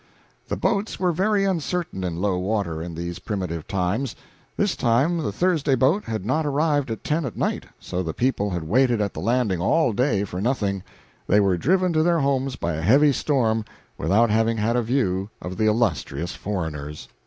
The 0.47 0.57
boats 0.57 0.99
were 0.99 1.11
very 1.11 1.45
uncertain 1.45 2.03
in 2.03 2.19
low 2.19 2.39
water, 2.39 2.81
in 2.81 2.95
these 2.95 3.19
primitive 3.19 3.67
times. 3.67 4.15
This 4.57 4.75
time 4.75 5.19
the 5.19 5.31
Thursday 5.31 5.75
boat 5.75 6.05
had 6.05 6.25
not 6.25 6.43
arrived 6.43 6.89
at 6.89 7.03
ten 7.03 7.23
at 7.23 7.37
night 7.37 7.65
so 7.79 8.01
the 8.01 8.11
people 8.11 8.49
had 8.49 8.63
waited 8.63 8.99
at 8.99 9.13
the 9.13 9.19
landing 9.19 9.61
all 9.61 9.93
day 9.93 10.23
for 10.23 10.41
nothing; 10.41 10.81
they 11.27 11.39
were 11.39 11.55
driven 11.55 11.93
to 11.93 12.01
their 12.01 12.21
homes 12.21 12.55
by 12.55 12.73
a 12.73 12.81
heavy 12.81 13.11
storm 13.13 13.63
without 13.95 14.31
having 14.31 14.57
had 14.57 14.75
a 14.75 14.81
view 14.81 15.29
of 15.39 15.57
the 15.57 15.65
illustrious 15.67 16.31
foreigners. 16.33 17.07